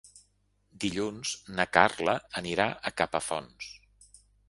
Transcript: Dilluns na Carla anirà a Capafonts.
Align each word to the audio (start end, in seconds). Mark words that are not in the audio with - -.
Dilluns 0.85 1.35
na 1.59 1.67
Carla 1.79 2.17
anirà 2.43 2.69
a 2.91 2.97
Capafonts. 3.03 3.73